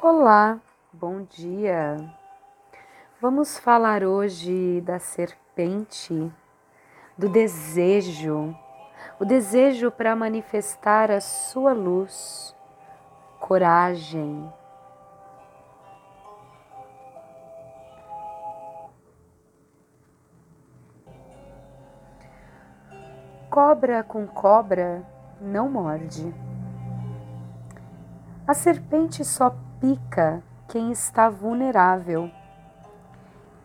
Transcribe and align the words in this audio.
Olá, 0.00 0.60
bom 0.92 1.22
dia. 1.22 1.96
Vamos 3.20 3.58
falar 3.58 4.04
hoje 4.04 4.80
da 4.82 5.00
serpente, 5.00 6.32
do 7.18 7.28
desejo, 7.28 8.56
o 9.18 9.24
desejo 9.24 9.90
para 9.90 10.14
manifestar 10.14 11.10
a 11.10 11.20
sua 11.20 11.72
luz, 11.72 12.54
coragem. 13.40 14.48
Cobra 23.50 24.04
com 24.04 24.28
cobra 24.28 25.04
não 25.40 25.68
morde. 25.68 26.47
A 28.48 28.54
serpente 28.54 29.26
só 29.26 29.54
pica 29.78 30.42
quem 30.68 30.90
está 30.90 31.28
vulnerável, 31.28 32.30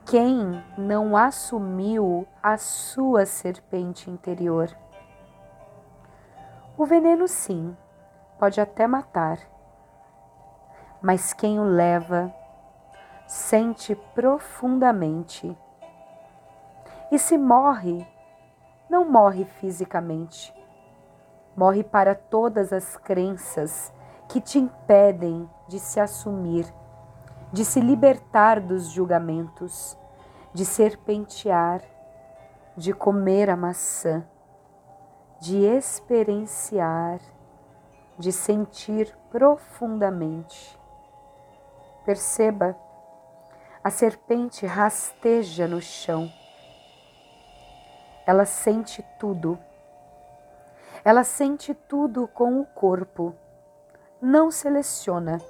quem 0.05 0.61
não 0.77 1.15
assumiu 1.15 2.27
a 2.43 2.57
sua 2.57 3.25
serpente 3.25 4.09
interior. 4.09 4.75
O 6.77 6.85
veneno, 6.85 7.29
sim, 7.29 7.77
pode 8.37 8.59
até 8.59 8.85
matar, 8.85 9.39
mas 11.01 11.31
quem 11.31 11.61
o 11.61 11.63
leva 11.63 12.29
sente 13.25 13.95
profundamente. 14.13 15.57
E 17.09 17.17
se 17.17 17.37
morre, 17.37 18.05
não 18.89 19.09
morre 19.09 19.45
fisicamente, 19.45 20.53
morre 21.55 21.85
para 21.85 22.13
todas 22.13 22.73
as 22.73 22.97
crenças 22.97 23.93
que 24.33 24.41
te 24.41 24.57
impedem 24.57 25.47
de 25.67 25.79
se 25.79 25.99
assumir, 25.99 26.65
de 27.51 27.63
se 27.63 27.79
libertar 27.79 28.59
dos 28.59 28.87
julgamentos, 28.87 29.95
de 30.51 30.65
serpentear, 30.65 31.83
de 32.75 32.93
comer 32.93 33.51
a 33.51 33.55
maçã, 33.55 34.25
de 35.39 35.63
experienciar, 35.63 37.19
de 38.17 38.31
sentir 38.31 39.15
profundamente. 39.29 40.79
Perceba, 42.03 42.75
a 43.83 43.91
serpente 43.91 44.65
rasteja 44.65 45.67
no 45.67 45.79
chão. 45.79 46.27
Ela 48.25 48.45
sente 48.45 49.05
tudo. 49.19 49.59
Ela 51.05 51.23
sente 51.23 51.75
tudo 51.75 52.27
com 52.27 52.59
o 52.59 52.65
corpo 52.65 53.35
não 54.23 54.49
seleciona, 54.49 55.41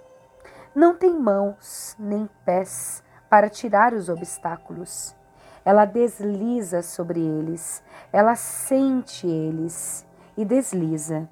não 0.73 0.95
tem 0.95 1.13
mãos 1.13 1.95
nem 1.99 2.27
pés 2.43 3.03
para 3.29 3.47
tirar 3.47 3.93
os 3.93 4.09
obstáculos. 4.09 5.15
Ela 5.63 5.85
desliza 5.85 6.81
sobre 6.81 7.19
eles, 7.19 7.83
ela 8.11 8.35
sente 8.35 9.27
eles 9.27 10.03
e 10.35 10.43
desliza. 10.43 11.29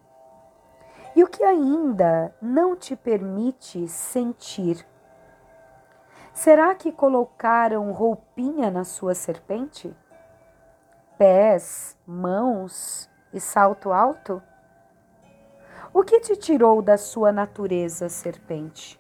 E 1.16 1.24
o 1.24 1.28
que 1.28 1.44
ainda 1.44 2.32
não 2.40 2.76
te 2.76 2.96
permite 2.96 3.88
sentir? 3.88 4.86
Será 6.36 6.76
que 6.76 6.92
colocaram 6.92 7.92
roupinha 7.92 8.70
na 8.70 8.84
sua 8.84 9.16
serpente? 9.16 9.92
Pés, 11.18 11.98
mãos 12.06 13.10
e 13.34 13.40
salto 13.40 13.92
alto? 13.92 14.44
O 15.94 16.04
que 16.04 16.22
te 16.22 16.38
tirou 16.38 16.82
da 16.82 16.98
sua 16.98 17.34
natureza, 17.34 18.08
serpente? 18.08 18.98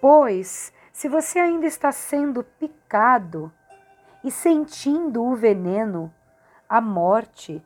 Pois, 0.00 0.72
se 0.92 1.08
você 1.08 1.38
ainda 1.38 1.64
está 1.64 1.92
sendo 1.92 2.42
picado 2.42 3.52
e 4.24 4.32
sentindo 4.32 5.22
o 5.22 5.36
veneno, 5.36 6.12
a 6.68 6.80
morte, 6.80 7.64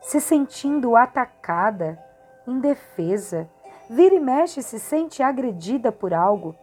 se 0.00 0.18
sentindo 0.18 0.96
atacada, 0.96 2.02
indefesa, 2.46 3.46
vira 3.88 4.14
e 4.14 4.20
mexe 4.20 4.62
se 4.62 4.80
sente 4.80 5.22
agredida 5.22 5.92
por 5.92 6.14
algo, 6.14 6.56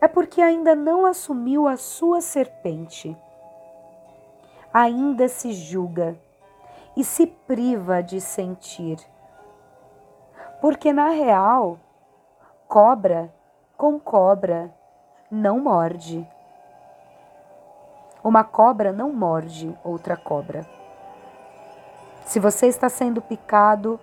é 0.00 0.08
porque 0.08 0.40
ainda 0.40 0.74
não 0.74 1.04
assumiu 1.04 1.68
a 1.68 1.76
sua 1.76 2.22
serpente. 2.22 3.14
Ainda 4.72 5.28
se 5.28 5.52
julga 5.52 6.18
e 6.96 7.02
se 7.02 7.26
priva 7.26 8.02
de 8.02 8.20
sentir. 8.20 8.98
Porque 10.60 10.92
na 10.92 11.08
real, 11.08 11.78
cobra 12.68 13.32
com 13.76 13.98
cobra 13.98 14.72
não 15.30 15.58
morde. 15.58 16.26
Uma 18.22 18.44
cobra 18.44 18.92
não 18.92 19.12
morde 19.12 19.76
outra 19.84 20.16
cobra. 20.16 20.66
Se 22.24 22.40
você 22.40 22.66
está 22.66 22.88
sendo 22.88 23.20
picado, 23.20 24.00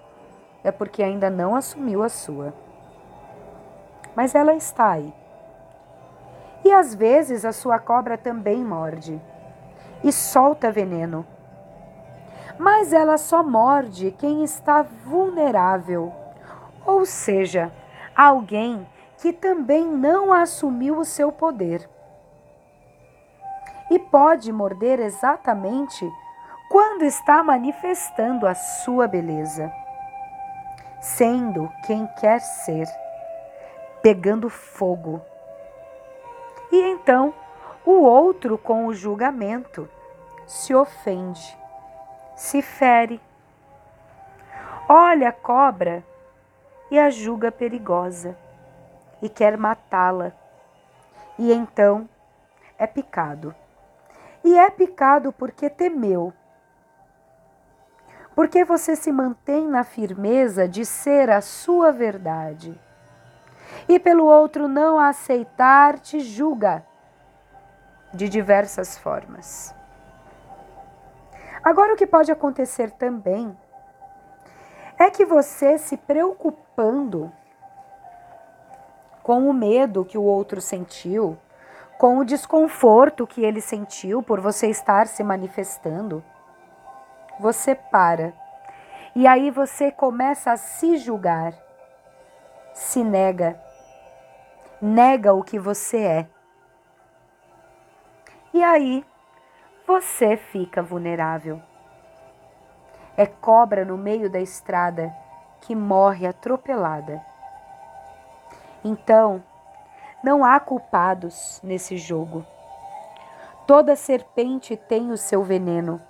é 0.64 0.72
porque 0.72 1.02
ainda 1.02 1.30
não 1.30 1.56
assumiu 1.56 2.04
a 2.04 2.10
sua. 2.10 2.54
Mas 4.16 4.36
ela 4.36 4.54
está 4.54 4.92
aí. 4.92 5.14
E 6.64 6.72
às 6.72 6.94
vezes 6.94 7.44
a 7.44 7.52
sua 7.52 7.80
cobra 7.80 8.18
também 8.18 8.64
morde 8.64 9.20
e 10.04 10.12
solta 10.12 10.72
veneno 10.72 11.26
mas 12.58 12.94
ela 12.94 13.18
só 13.18 13.44
morde 13.44 14.12
quem 14.12 14.44
está 14.44 14.82
vulnerável, 14.82 16.12
ou 16.86 17.06
seja, 17.06 17.72
alguém 18.16 18.88
que 19.18 19.32
também 19.32 19.86
não 19.86 20.34
assumiu 20.34 20.98
o 20.98 21.06
seu 21.06 21.32
poder. 21.32 21.88
E 23.90 24.00
pode 24.00 24.52
morder 24.52 25.00
exatamente 25.00 26.10
quando 26.70 27.04
está 27.04 27.44
manifestando 27.44 28.48
a 28.48 28.56
sua 28.56 29.08
beleza, 29.08 29.72
sendo 31.00 31.70
quem 31.86 32.08
quer 32.20 32.40
ser, 32.40 32.88
pegando 34.02 34.50
fogo. 34.50 35.22
E 36.72 36.82
então 36.92 37.34
o 37.86 38.02
outro, 38.02 38.58
com 38.58 38.86
o 38.86 38.94
julgamento, 38.94 39.90
se 40.48 40.74
ofende 40.74 41.61
se 42.42 42.60
fere. 42.60 43.22
Olha 44.90 45.30
a 45.30 45.32
cobra 45.32 46.04
e 46.90 46.98
a 46.98 47.12
julga 47.12 47.52
perigosa 47.52 48.36
e 49.22 49.30
quer 49.30 49.56
matá-la. 49.56 50.32
E 51.38 51.54
então 51.54 52.10
é 52.80 52.88
picado. 52.88 53.54
E 54.44 54.58
é 54.58 54.72
picado 54.72 55.32
porque 55.32 55.70
temeu. 55.70 56.34
Porque 58.34 58.66
você 58.66 58.96
se 58.96 59.12
mantém 59.12 59.68
na 59.68 59.84
firmeza 59.84 60.68
de 60.68 60.84
ser 60.84 61.30
a 61.30 61.42
sua 61.42 61.92
verdade. 61.92 62.76
E 63.88 64.00
pelo 64.00 64.26
outro 64.26 64.68
não 64.68 64.98
aceitar, 65.00 66.00
te 66.00 66.20
julga 66.20 66.84
de 68.12 68.28
diversas 68.28 68.98
formas. 68.98 69.80
Agora, 71.64 71.94
o 71.94 71.96
que 71.96 72.08
pode 72.08 72.32
acontecer 72.32 72.92
também 72.92 73.56
é 74.98 75.10
que 75.10 75.26
você 75.26 75.78
se 75.78 75.96
preocupando 75.98 77.32
com 79.22 79.48
o 79.48 79.54
medo 79.54 80.06
que 80.06 80.18
o 80.18 80.24
outro 80.24 80.60
sentiu, 80.60 81.38
com 81.98 82.18
o 82.18 82.26
desconforto 82.26 83.28
que 83.28 83.44
ele 83.44 83.62
sentiu 83.62 84.24
por 84.24 84.40
você 84.40 84.68
estar 84.68 85.06
se 85.08 85.24
manifestando, 85.24 86.24
você 87.40 87.76
para. 87.76 88.34
E 89.16 89.28
aí 89.28 89.52
você 89.52 89.92
começa 89.92 90.52
a 90.52 90.58
se 90.58 90.98
julgar, 90.98 91.54
se 92.74 93.04
nega, 93.04 93.60
nega 94.82 95.34
o 95.34 95.44
que 95.44 95.60
você 95.60 95.98
é. 95.98 96.28
E 98.54 98.64
aí 98.64 99.06
você 99.92 100.38
fica 100.38 100.82
vulnerável. 100.82 101.62
É 103.18 103.26
cobra 103.26 103.84
no 103.84 103.98
meio 103.98 104.30
da 104.30 104.40
estrada 104.40 105.14
que 105.60 105.76
morre 105.76 106.26
atropelada. 106.26 107.22
Então, 108.86 109.44
não 110.24 110.46
há 110.46 110.58
culpados 110.62 111.60
nesse 111.62 111.98
jogo. 111.98 112.46
Toda 113.68 113.98
serpente 113.98 114.78
tem 114.78 115.12
o 115.12 115.18
seu 115.18 115.44
veneno 115.44 116.02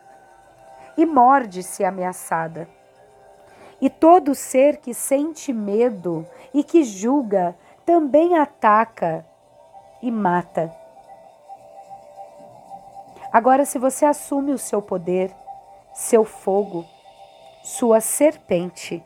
e 0.96 1.04
morde-se 1.04 1.84
ameaçada. 1.84 2.70
E 3.82 3.90
todo 3.90 4.36
ser 4.36 4.78
que 4.78 4.94
sente 4.94 5.52
medo 5.52 6.24
e 6.54 6.64
que 6.64 6.84
julga 6.84 7.56
também 7.84 8.38
ataca 8.38 9.26
e 10.04 10.12
mata. 10.12 10.81
Agora, 13.32 13.64
se 13.64 13.80
você 13.80 14.06
assume 14.06 14.52
o 14.52 14.58
seu 14.58 14.82
poder, 14.82 15.34
seu 15.94 16.26
fogo, 16.26 16.86
sua 17.64 18.02
serpente, 18.02 19.02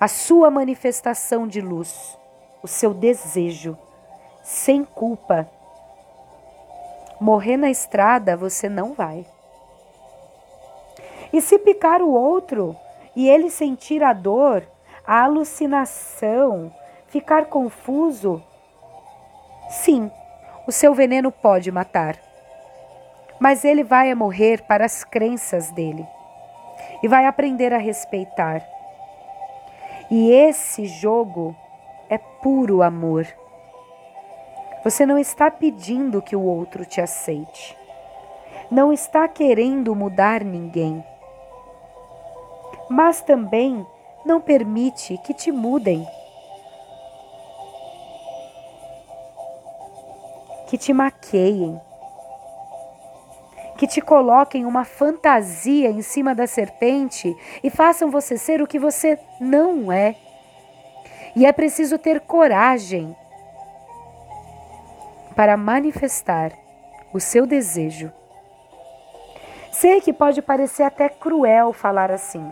a 0.00 0.08
sua 0.08 0.50
manifestação 0.50 1.46
de 1.46 1.60
luz, 1.60 2.18
o 2.62 2.66
seu 2.66 2.92
desejo, 2.92 3.78
sem 4.42 4.84
culpa. 4.84 5.48
Morrer 7.20 7.56
na 7.56 7.70
estrada 7.70 8.36
você 8.36 8.68
não 8.68 8.92
vai. 8.92 9.24
E 11.32 11.40
se 11.40 11.58
picar 11.58 12.02
o 12.02 12.10
outro 12.10 12.76
e 13.14 13.28
ele 13.28 13.50
sentir 13.50 14.02
a 14.02 14.12
dor, 14.12 14.66
a 15.06 15.22
alucinação, 15.22 16.74
ficar 17.06 17.46
confuso, 17.46 18.42
sim, 19.70 20.10
o 20.66 20.72
seu 20.72 20.92
veneno 20.92 21.30
pode 21.30 21.70
matar. 21.70 22.25
Mas 23.38 23.64
ele 23.64 23.84
vai 23.84 24.14
morrer 24.14 24.62
para 24.62 24.84
as 24.84 25.04
crenças 25.04 25.70
dele 25.70 26.06
e 27.02 27.08
vai 27.08 27.26
aprender 27.26 27.72
a 27.72 27.78
respeitar. 27.78 28.62
E 30.10 30.30
esse 30.30 30.86
jogo 30.86 31.54
é 32.08 32.16
puro 32.16 32.82
amor. 32.82 33.26
Você 34.84 35.04
não 35.04 35.18
está 35.18 35.50
pedindo 35.50 36.22
que 36.22 36.36
o 36.36 36.42
outro 36.42 36.84
te 36.84 37.00
aceite. 37.00 37.76
Não 38.70 38.92
está 38.92 39.28
querendo 39.28 39.94
mudar 39.94 40.44
ninguém. 40.44 41.04
Mas 42.88 43.20
também 43.20 43.84
não 44.24 44.40
permite 44.40 45.18
que 45.18 45.34
te 45.34 45.50
mudem. 45.50 46.06
Que 50.68 50.78
te 50.78 50.92
maqueiem 50.92 51.80
que 53.76 53.86
te 53.86 54.00
coloquem 54.00 54.64
uma 54.64 54.84
fantasia 54.84 55.90
em 55.90 56.02
cima 56.02 56.34
da 56.34 56.46
serpente 56.46 57.36
e 57.62 57.70
façam 57.70 58.10
você 58.10 58.36
ser 58.38 58.62
o 58.62 58.66
que 58.66 58.78
você 58.78 59.18
não 59.40 59.92
é. 59.92 60.16
E 61.34 61.44
é 61.44 61.52
preciso 61.52 61.98
ter 61.98 62.20
coragem 62.20 63.14
para 65.34 65.56
manifestar 65.56 66.52
o 67.12 67.20
seu 67.20 67.46
desejo. 67.46 68.10
Sei 69.70 70.00
que 70.00 70.12
pode 70.12 70.40
parecer 70.40 70.84
até 70.84 71.10
cruel 71.10 71.74
falar 71.74 72.10
assim. 72.10 72.50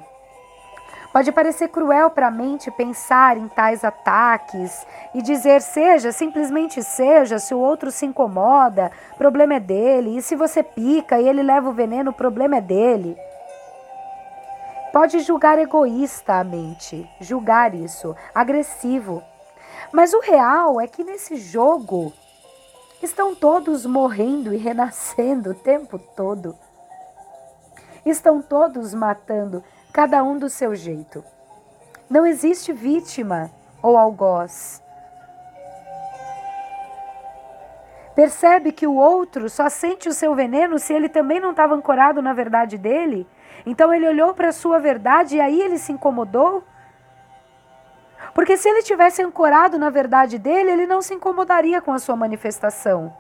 Pode 1.14 1.30
parecer 1.30 1.68
cruel 1.68 2.10
para 2.10 2.26
a 2.26 2.30
mente 2.30 2.72
pensar 2.72 3.36
em 3.36 3.46
tais 3.46 3.84
ataques 3.84 4.84
e 5.14 5.22
dizer 5.22 5.62
seja, 5.62 6.10
simplesmente 6.10 6.82
seja, 6.82 7.38
se 7.38 7.54
o 7.54 7.60
outro 7.60 7.92
se 7.92 8.04
incomoda, 8.04 8.90
problema 9.16 9.54
é 9.54 9.60
dele, 9.60 10.18
e 10.18 10.22
se 10.22 10.34
você 10.34 10.60
pica 10.60 11.20
e 11.20 11.28
ele 11.28 11.40
leva 11.40 11.68
o 11.68 11.72
veneno, 11.72 12.12
problema 12.12 12.56
é 12.56 12.60
dele. 12.60 13.16
Pode 14.92 15.20
julgar 15.20 15.56
egoísta 15.56 16.34
a 16.34 16.42
mente, 16.42 17.08
julgar 17.20 17.76
isso, 17.76 18.16
agressivo. 18.34 19.22
Mas 19.92 20.12
o 20.14 20.18
real 20.18 20.80
é 20.80 20.88
que 20.88 21.04
nesse 21.04 21.36
jogo 21.36 22.12
estão 23.00 23.36
todos 23.36 23.86
morrendo 23.86 24.52
e 24.52 24.56
renascendo 24.56 25.50
o 25.50 25.54
tempo 25.54 25.96
todo. 25.96 26.56
Estão 28.04 28.42
todos 28.42 28.92
matando 28.92 29.62
cada 29.94 30.24
um 30.24 30.36
do 30.36 30.50
seu 30.50 30.74
jeito. 30.74 31.24
Não 32.10 32.26
existe 32.26 32.72
vítima 32.72 33.48
ou 33.80 33.96
algoz. 33.96 34.82
Percebe 38.12 38.72
que 38.72 38.88
o 38.88 38.96
outro 38.96 39.48
só 39.48 39.68
sente 39.68 40.08
o 40.08 40.12
seu 40.12 40.34
veneno 40.34 40.80
se 40.80 40.92
ele 40.92 41.08
também 41.08 41.38
não 41.38 41.52
estava 41.52 41.76
ancorado 41.76 42.20
na 42.20 42.32
verdade 42.32 42.76
dele? 42.76 43.24
Então 43.64 43.94
ele 43.94 44.08
olhou 44.08 44.34
para 44.34 44.48
a 44.48 44.52
sua 44.52 44.80
verdade 44.80 45.36
e 45.36 45.40
aí 45.40 45.62
ele 45.62 45.78
se 45.78 45.92
incomodou? 45.92 46.64
Porque 48.34 48.56
se 48.56 48.68
ele 48.68 48.82
tivesse 48.82 49.22
ancorado 49.22 49.78
na 49.78 49.90
verdade 49.90 50.40
dele, 50.40 50.72
ele 50.72 50.86
não 50.86 51.00
se 51.00 51.14
incomodaria 51.14 51.80
com 51.80 51.92
a 51.92 52.00
sua 52.00 52.16
manifestação. 52.16 53.14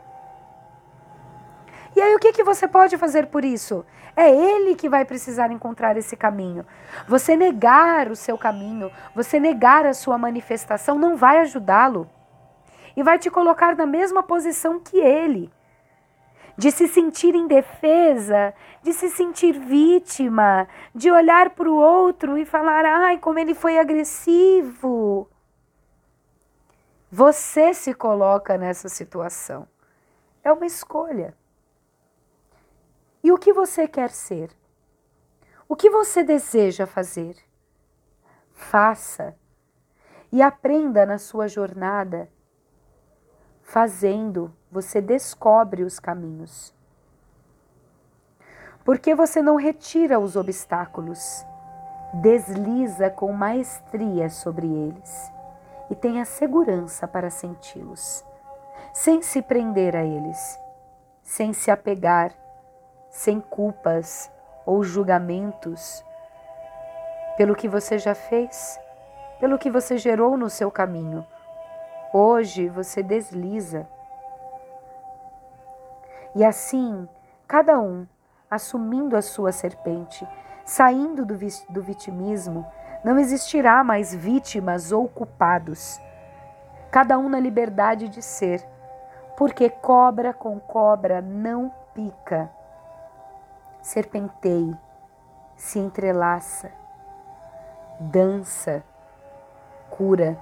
E 1.94 2.00
aí 2.00 2.12
o 2.16 2.18
que, 2.18 2.32
que 2.32 2.42
você 2.42 2.66
pode 2.66 2.98
fazer 2.98 3.28
por 3.28 3.44
isso? 3.44 3.86
É 4.16 4.30
ele 4.30 4.76
que 4.76 4.88
vai 4.88 5.04
precisar 5.04 5.50
encontrar 5.50 5.96
esse 5.96 6.16
caminho. 6.16 6.64
Você 7.08 7.36
negar 7.36 8.10
o 8.10 8.16
seu 8.16 8.38
caminho, 8.38 8.90
você 9.14 9.40
negar 9.40 9.84
a 9.84 9.92
sua 9.92 10.16
manifestação 10.16 10.96
não 10.98 11.16
vai 11.16 11.38
ajudá-lo. 11.38 12.08
E 12.96 13.02
vai 13.02 13.18
te 13.18 13.28
colocar 13.28 13.74
na 13.76 13.86
mesma 13.86 14.22
posição 14.22 14.78
que 14.78 14.98
ele. 14.98 15.52
De 16.56 16.70
se 16.70 16.86
sentir 16.86 17.34
indefesa, 17.34 18.54
de 18.80 18.92
se 18.92 19.10
sentir 19.10 19.58
vítima, 19.58 20.68
de 20.94 21.10
olhar 21.10 21.50
para 21.50 21.68
o 21.68 21.74
outro 21.74 22.38
e 22.38 22.44
falar: 22.44 22.84
ai, 22.84 23.18
como 23.18 23.40
ele 23.40 23.54
foi 23.54 23.76
agressivo. 23.76 25.28
Você 27.10 27.74
se 27.74 27.92
coloca 27.92 28.56
nessa 28.56 28.88
situação. 28.88 29.66
É 30.44 30.52
uma 30.52 30.66
escolha. 30.66 31.34
E 33.24 33.32
o 33.32 33.38
que 33.38 33.54
você 33.54 33.88
quer 33.88 34.10
ser? 34.10 34.50
O 35.66 35.74
que 35.74 35.88
você 35.88 36.22
deseja 36.22 36.86
fazer? 36.86 37.34
Faça 38.52 39.34
e 40.30 40.42
aprenda 40.42 41.06
na 41.06 41.16
sua 41.16 41.48
jornada. 41.48 42.28
Fazendo, 43.62 44.54
você 44.70 45.00
descobre 45.00 45.84
os 45.84 45.98
caminhos. 45.98 46.74
Porque 48.84 49.14
você 49.14 49.40
não 49.40 49.56
retira 49.56 50.20
os 50.20 50.36
obstáculos, 50.36 51.46
desliza 52.20 53.08
com 53.08 53.32
maestria 53.32 54.28
sobre 54.28 54.66
eles 54.66 55.32
e 55.88 55.94
tenha 55.94 56.26
segurança 56.26 57.08
para 57.08 57.30
senti-los, 57.30 58.22
sem 58.92 59.22
se 59.22 59.40
prender 59.40 59.96
a 59.96 60.04
eles, 60.04 60.60
sem 61.22 61.54
se 61.54 61.70
apegar 61.70 62.43
sem 63.14 63.40
culpas 63.40 64.28
ou 64.66 64.82
julgamentos 64.82 66.04
pelo 67.36 67.54
que 67.54 67.68
você 67.68 67.96
já 67.96 68.12
fez, 68.12 68.78
pelo 69.38 69.56
que 69.56 69.70
você 69.70 69.96
gerou 69.96 70.36
no 70.36 70.50
seu 70.50 70.68
caminho. 70.68 71.24
Hoje 72.12 72.68
você 72.68 73.04
desliza. 73.04 73.86
E 76.34 76.44
assim, 76.44 77.08
cada 77.46 77.78
um 77.78 78.04
assumindo 78.50 79.16
a 79.16 79.22
sua 79.22 79.52
serpente, 79.52 80.26
saindo 80.64 81.24
do, 81.24 81.36
do 81.70 81.82
vitimismo, 81.82 82.66
não 83.04 83.16
existirá 83.16 83.84
mais 83.84 84.12
vítimas 84.12 84.90
ou 84.90 85.08
culpados. 85.08 86.00
Cada 86.90 87.16
um 87.16 87.28
na 87.28 87.38
liberdade 87.38 88.08
de 88.08 88.20
ser, 88.20 88.66
porque 89.36 89.70
cobra 89.70 90.34
com 90.34 90.58
cobra 90.58 91.22
não 91.22 91.72
pica 91.94 92.50
serpenteie, 93.84 94.74
se 95.54 95.78
entrelaça, 95.78 96.72
dança, 98.00 98.82
cura. 99.90 100.38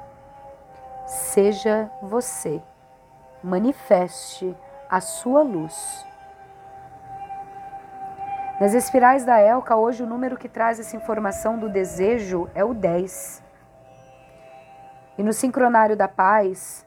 Seja 1.07 1.91
você, 2.01 2.63
manifeste 3.43 4.57
a 4.89 5.01
sua 5.01 5.43
luz. 5.43 6.07
Nas 8.61 8.75
espirais 8.75 9.25
da 9.25 9.41
Elka, 9.41 9.75
hoje 9.75 10.05
o 10.05 10.07
número 10.07 10.37
que 10.37 10.49
traz 10.49 10.79
essa 10.79 10.95
informação 10.95 11.59
do 11.59 11.69
desejo 11.69 12.49
é 12.55 12.65
o 12.65 12.73
10. 12.73 13.43
E 15.19 15.23
no 15.25 15.33
sincronário 15.33 15.97
da 15.97 16.07
paz, 16.07 16.87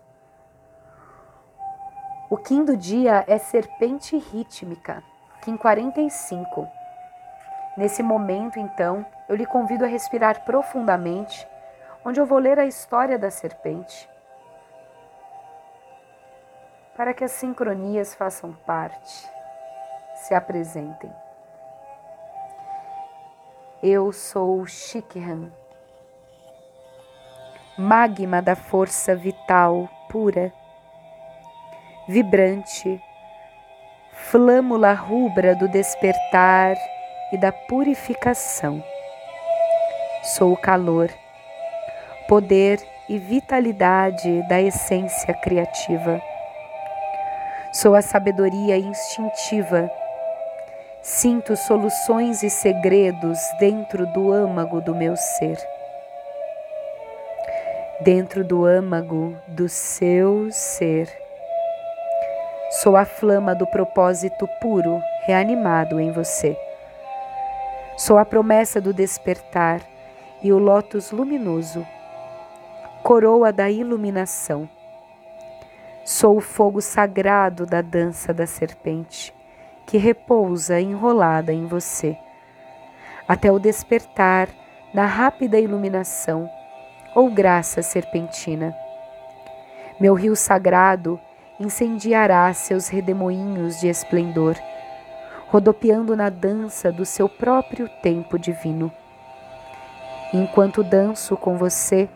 o 2.30 2.38
quinto 2.38 2.78
dia 2.78 3.26
é 3.28 3.38
serpente 3.38 4.18
rítmica 4.18 5.04
que 5.46 5.52
em 5.52 5.56
45. 5.58 6.68
Nesse 7.78 8.02
momento, 8.02 8.60
então, 8.60 9.06
eu 9.30 9.36
lhe 9.36 9.46
convido 9.46 9.86
a 9.86 9.88
respirar 9.88 10.44
profundamente, 10.44 11.48
onde 12.04 12.20
eu 12.20 12.26
vou 12.26 12.40
ler 12.40 12.58
a 12.58 12.66
história 12.66 13.20
da 13.20 13.30
serpente, 13.30 14.10
para 16.98 17.14
que 17.14 17.24
as 17.24 17.32
sincronias 17.32 18.16
façam 18.16 18.54
parte, 18.66 19.30
se 20.16 20.34
apresentem. 20.34 21.14
Eu 23.84 24.12
sou 24.12 24.66
Shikhan, 24.66 25.52
magma 27.78 28.42
da 28.42 28.56
força 28.56 29.16
vital 29.16 29.88
pura, 30.10 30.52
vibrante, 32.08 33.00
flâmula 34.32 34.94
rubra 34.94 35.56
do 35.56 35.68
despertar 35.68 36.76
e 37.32 37.38
da 37.38 37.52
purificação. 37.52 38.84
Sou 40.24 40.54
o 40.54 40.58
calor, 40.58 41.10
poder 42.28 42.80
e 43.08 43.20
vitalidade 43.20 44.42
da 44.50 44.62
essência 44.62 45.34
criativa. 45.34 46.20
Sou 47.72 47.94
a 47.94 48.02
sabedoria 48.02 48.78
instintiva. 48.78 49.90
Sinto 51.04 51.56
soluções 51.56 52.42
e 52.42 52.50
segredos 52.50 53.40
dentro 53.60 54.08
do 54.08 54.32
âmago 54.32 54.82
do 54.82 54.96
meu 54.96 55.16
ser. 55.16 55.58
dentro 58.02 58.44
do 58.44 58.66
âmago 58.66 59.38
do 59.48 59.70
seu 59.70 60.52
ser. 60.52 61.25
Sou 62.82 62.98
a 62.98 63.06
flama 63.06 63.56
do 63.56 63.66
propósito 63.66 64.50
puro 64.60 65.02
reanimado 65.26 65.98
em 65.98 66.12
você. 66.12 66.58
Sou 67.96 68.18
a 68.18 68.26
promessa 68.26 68.82
do 68.82 68.94
despertar 68.94 69.82
e 70.44 70.52
o 70.52 70.58
lótus 70.58 71.10
luminoso, 71.10 71.88
coroa 73.02 73.54
da 73.54 73.72
iluminação. 73.72 74.70
Sou 76.04 76.36
o 76.36 76.42
fogo 76.42 76.82
sagrado 76.82 77.66
da 77.66 77.82
dança 77.82 78.34
da 78.34 78.46
serpente, 78.46 79.34
que 79.86 79.98
repousa 79.98 80.78
enrolada 80.78 81.54
em 81.54 81.66
você, 81.68 82.18
até 83.26 83.50
o 83.50 83.58
despertar 83.58 84.50
na 84.94 85.06
rápida 85.06 85.58
iluminação 85.58 86.50
ou 87.16 87.32
graça 87.32 87.82
serpentina. 87.82 88.76
Meu 89.98 90.14
rio 90.14 90.36
sagrado 90.36 91.18
incendiará 91.60 92.54
seus 92.54 92.88
redemoinhos 92.88 93.80
de 93.80 93.88
esplendor, 93.88 94.56
rodopiando 95.48 96.16
na 96.16 96.30
dança 96.30 96.92
do 96.92 97.06
seu 97.06 97.30
próprio 97.30 97.88
tempo 98.02 98.38
divino. 98.38 98.92
Enquanto 100.34 100.84
danço 100.84 101.38
com 101.38 101.58
você, 101.58 102.10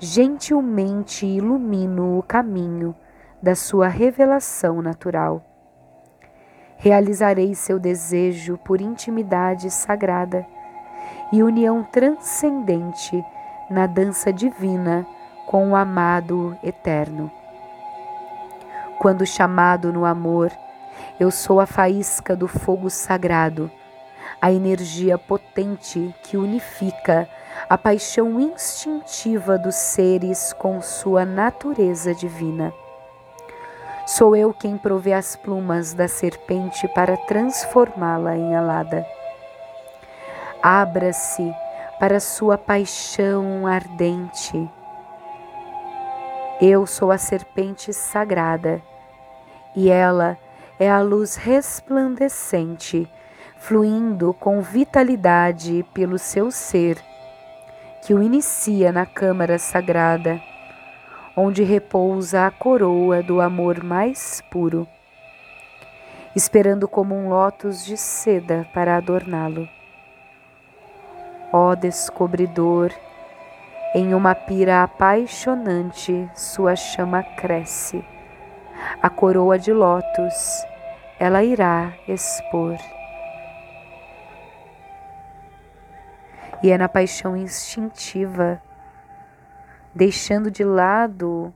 gentilmente 0.00 1.26
ilumino 1.26 2.18
o 2.18 2.22
caminho 2.22 2.94
da 3.40 3.54
sua 3.54 3.88
revelação 3.88 4.82
natural. 4.82 5.42
Realizarei 6.76 7.54
seu 7.54 7.78
desejo 7.78 8.58
por 8.58 8.80
intimidade 8.80 9.70
sagrada 9.70 10.46
e 11.32 11.42
união 11.42 11.82
transcendente 11.82 13.24
na 13.70 13.86
dança 13.86 14.32
divina 14.32 15.06
com 15.46 15.70
o 15.70 15.76
amado 15.76 16.56
eterno. 16.62 17.37
Quando 18.98 19.24
chamado 19.24 19.92
no 19.92 20.04
amor, 20.04 20.50
eu 21.20 21.30
sou 21.30 21.60
a 21.60 21.66
faísca 21.66 22.34
do 22.34 22.48
fogo 22.48 22.90
sagrado, 22.90 23.70
a 24.40 24.52
energia 24.52 25.16
potente 25.16 26.14
que 26.24 26.36
unifica 26.36 27.28
a 27.68 27.78
paixão 27.78 28.40
instintiva 28.40 29.56
dos 29.56 29.76
seres 29.76 30.52
com 30.52 30.82
sua 30.82 31.24
natureza 31.24 32.12
divina. 32.14 32.72
Sou 34.04 34.34
eu 34.34 34.52
quem 34.52 34.76
provê 34.76 35.12
as 35.12 35.36
plumas 35.36 35.94
da 35.94 36.08
serpente 36.08 36.88
para 36.88 37.16
transformá-la 37.16 38.36
em 38.36 38.56
alada. 38.56 39.06
Abra-se 40.62 41.54
para 42.00 42.18
sua 42.18 42.58
paixão 42.58 43.66
ardente. 43.66 44.68
Eu 46.60 46.88
sou 46.88 47.12
a 47.12 47.18
serpente 47.18 47.92
sagrada 47.92 48.82
e 49.76 49.88
ela 49.88 50.36
é 50.76 50.90
a 50.90 51.00
luz 51.00 51.36
resplandecente, 51.36 53.08
fluindo 53.58 54.34
com 54.34 54.60
vitalidade 54.60 55.86
pelo 55.94 56.18
seu 56.18 56.50
ser, 56.50 56.98
que 58.04 58.12
o 58.12 58.20
inicia 58.20 58.90
na 58.90 59.06
câmara 59.06 59.56
sagrada, 59.56 60.42
onde 61.36 61.62
repousa 61.62 62.46
a 62.46 62.50
coroa 62.50 63.22
do 63.22 63.40
amor 63.40 63.84
mais 63.84 64.42
puro, 64.50 64.84
esperando 66.34 66.88
como 66.88 67.14
um 67.14 67.28
lótus 67.28 67.84
de 67.84 67.96
seda 67.96 68.66
para 68.74 68.96
adorná-lo. 68.96 69.68
Ó 71.52 71.76
descobridor, 71.76 72.92
em 73.94 74.14
uma 74.14 74.34
pira 74.34 74.82
apaixonante 74.82 76.30
sua 76.34 76.76
chama 76.76 77.22
cresce. 77.22 78.04
A 79.02 79.08
coroa 79.08 79.58
de 79.58 79.72
lótus 79.72 80.64
ela 81.18 81.42
irá 81.42 81.94
expor. 82.06 82.76
E 86.62 86.70
é 86.70 86.78
na 86.78 86.88
paixão 86.88 87.36
instintiva, 87.36 88.60
deixando 89.94 90.50
de 90.50 90.64
lado 90.64 91.54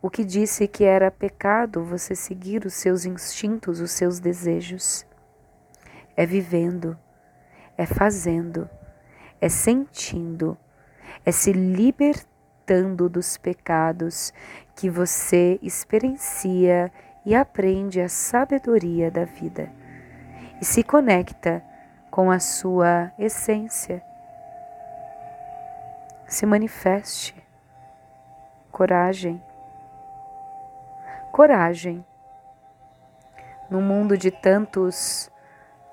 o 0.00 0.08
que 0.08 0.24
disse 0.24 0.66
que 0.66 0.84
era 0.84 1.10
pecado 1.10 1.84
você 1.84 2.14
seguir 2.14 2.64
os 2.64 2.74
seus 2.74 3.04
instintos, 3.04 3.80
os 3.80 3.90
seus 3.90 4.18
desejos. 4.18 5.06
É 6.16 6.24
vivendo, 6.24 6.98
é 7.76 7.86
fazendo 7.86 8.68
é 9.40 9.48
sentindo, 9.48 10.56
é 11.28 11.30
se 11.30 11.52
libertando 11.52 13.06
dos 13.06 13.36
pecados 13.36 14.32
que 14.74 14.88
você 14.88 15.58
experiencia 15.60 16.90
e 17.22 17.34
aprende 17.34 18.00
a 18.00 18.08
sabedoria 18.08 19.10
da 19.10 19.26
vida 19.26 19.70
e 20.58 20.64
se 20.64 20.82
conecta 20.82 21.62
com 22.10 22.30
a 22.30 22.40
sua 22.40 23.12
essência. 23.18 24.02
Se 26.26 26.46
manifeste. 26.46 27.36
Coragem. 28.72 29.38
Coragem. 31.30 32.02
No 33.68 33.82
mundo 33.82 34.16
de 34.16 34.30
tantos 34.30 35.30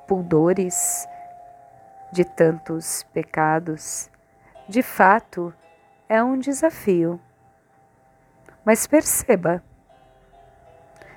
pudores, 0.08 1.06
de 2.14 2.24
tantos 2.24 3.04
pecados, 3.12 4.10
de 4.68 4.82
fato 4.82 5.54
é 6.10 6.24
um 6.24 6.38
desafio. 6.38 7.20
Mas 8.64 8.88
perceba, 8.88 9.64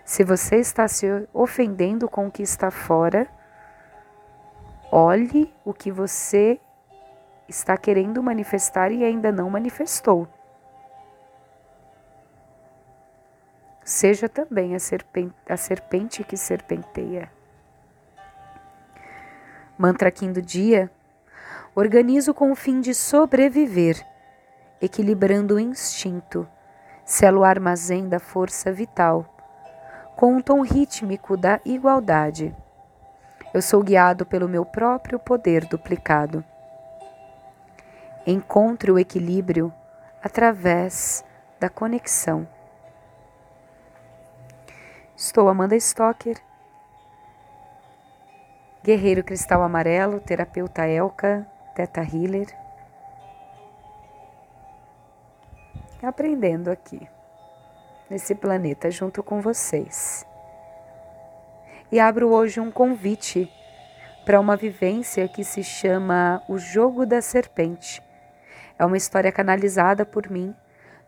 se 0.05 0.23
você 0.25 0.57
está 0.57 0.87
se 0.89 1.07
ofendendo 1.33 2.09
com 2.09 2.27
o 2.27 2.31
que 2.31 2.43
está 2.43 2.71
fora, 2.71 3.27
olhe 4.91 5.53
o 5.65 5.73
que 5.73 5.91
você 5.91 6.61
está 7.49 7.77
querendo 7.77 8.23
manifestar 8.23 8.93
e 8.93 9.05
ainda 9.05 9.33
não 9.33 9.49
manifestou. 9.49 10.29
Seja 13.83 14.29
também 14.29 14.75
a 14.75 14.79
serpente, 14.79 15.35
a 15.49 15.57
serpente 15.57 16.23
que 16.23 16.37
serpenteia. 16.37 17.33
Mantra 19.79 20.11
Kim 20.11 20.31
do 20.31 20.43
dia. 20.43 20.91
Organizo 21.81 22.35
com 22.35 22.51
o 22.51 22.57
fim 22.57 22.81
de 22.81 22.93
sobreviver, 22.93 24.05
equilibrando 24.83 25.55
o 25.55 25.61
instinto, 25.61 26.45
selo 27.05 27.45
armazém 27.45 28.09
da 28.09 28.19
força 28.19 28.73
vital, 28.73 29.25
com 30.17 30.35
um 30.35 30.43
tom 30.43 30.63
rítmico 30.63 31.37
da 31.37 31.61
igualdade. 31.65 32.53
Eu 33.55 33.63
sou 33.63 33.81
guiado 33.81 34.27
pelo 34.27 34.49
meu 34.49 34.65
próprio 34.65 35.21
poder 35.21 35.67
duplicado. 35.67 36.45
Encontre 38.27 38.91
o 38.91 38.99
equilíbrio 38.99 39.73
através 40.21 41.25
da 41.61 41.69
conexão. 41.69 42.45
Estou 45.17 45.49
Amanda 45.49 45.77
Stocker 45.77 46.43
Guerreiro 48.83 49.23
Cristal 49.23 49.63
Amarelo, 49.63 50.19
terapeuta 50.19 50.85
Elka, 50.85 51.47
Teta 51.79 52.01
Healer. 52.01 52.49
Aprendendo 56.03 56.73
aqui, 56.73 57.09
nesse 58.11 58.35
planeta, 58.35 58.91
junto 58.91 59.23
com 59.23 59.41
vocês. 59.41 60.27
E 61.93 62.01
abro 62.01 62.31
hoje 62.31 62.59
um 62.59 62.73
convite 62.73 63.49
para 64.27 64.41
uma 64.41 64.57
vivência 64.57 65.29
que 65.29 65.45
se 65.45 65.63
chama 65.63 66.43
O 66.49 66.59
Jogo 66.59 67.07
da 67.07 67.23
Serpente. 67.23 68.03
É 68.77 68.85
uma 68.85 68.97
história 68.97 69.31
canalizada 69.31 70.05
por 70.05 70.29
mim, 70.29 70.53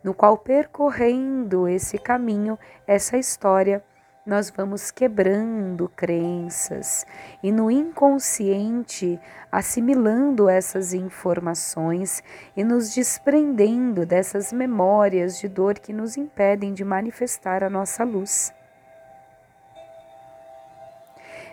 no 0.01 0.13
qual, 0.13 0.37
percorrendo 0.37 1.67
esse 1.67 1.97
caminho, 1.97 2.57
essa 2.87 3.17
história 3.17 3.83
nós 4.25 4.51
vamos 4.51 4.91
quebrando 4.91 5.89
crenças 5.89 7.07
e 7.41 7.51
no 7.51 7.71
inconsciente 7.71 9.19
assimilando 9.51 10.47
essas 10.47 10.93
informações 10.93 12.23
e 12.55 12.63
nos 12.63 12.93
desprendendo 12.93 14.05
dessas 14.05 14.53
memórias 14.53 15.39
de 15.39 15.47
dor 15.47 15.79
que 15.79 15.91
nos 15.91 16.17
impedem 16.17 16.71
de 16.71 16.85
manifestar 16.85 17.63
a 17.63 17.69
nossa 17.69 18.03
luz. 18.03 18.53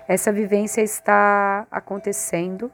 Essa 0.07 0.31
vivência 0.31 0.83
está 0.83 1.67
acontecendo. 1.71 2.71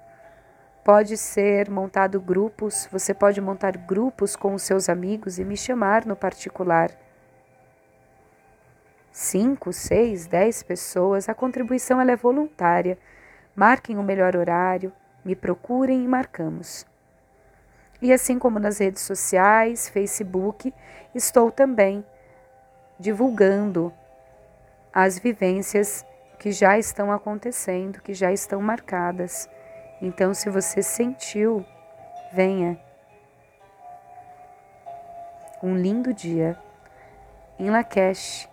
Pode 0.84 1.16
ser 1.16 1.70
montado 1.70 2.20
grupos, 2.20 2.88
você 2.90 3.14
pode 3.14 3.40
montar 3.40 3.76
grupos 3.76 4.36
com 4.36 4.54
os 4.54 4.62
seus 4.62 4.88
amigos 4.88 5.38
e 5.38 5.44
me 5.44 5.56
chamar 5.56 6.04
no 6.04 6.14
particular 6.14 6.90
5, 9.14 9.72
6, 9.72 10.26
10 10.26 10.62
pessoas, 10.64 11.28
a 11.28 11.34
contribuição 11.34 12.00
é 12.00 12.16
voluntária. 12.16 12.98
Marquem 13.54 13.96
o 13.96 14.02
melhor 14.02 14.34
horário, 14.34 14.92
me 15.24 15.36
procurem 15.36 16.02
e 16.02 16.08
marcamos. 16.08 16.84
E 18.02 18.12
assim 18.12 18.40
como 18.40 18.58
nas 18.58 18.78
redes 18.78 19.02
sociais, 19.02 19.88
Facebook, 19.88 20.74
estou 21.14 21.52
também 21.52 22.04
divulgando 22.98 23.94
as 24.92 25.16
vivências 25.16 26.04
que 26.36 26.50
já 26.50 26.76
estão 26.76 27.12
acontecendo, 27.12 28.02
que 28.02 28.14
já 28.14 28.32
estão 28.32 28.60
marcadas. 28.60 29.48
Então, 30.02 30.34
se 30.34 30.50
você 30.50 30.82
sentiu, 30.82 31.64
venha. 32.32 32.76
Um 35.62 35.76
lindo 35.76 36.12
dia. 36.12 36.58
Em 37.60 37.70
Lakesh, 37.70 38.52